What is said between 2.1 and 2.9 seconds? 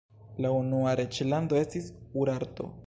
Urarto.